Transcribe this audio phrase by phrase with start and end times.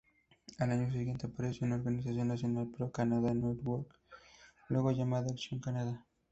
[0.57, 3.99] Al año siguiente apareció una organización nacional, Pro-Canadá Network,
[4.67, 6.07] luego llamada Action Canada.